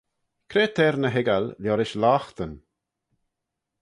Cre 0.51 0.65
t'er 0.75 0.95
ny 0.99 1.09
hoiggal 1.13 1.45
liorish 1.61 1.95
loghtyn? 2.01 2.53